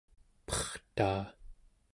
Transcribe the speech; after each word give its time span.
pertaa 0.47 1.23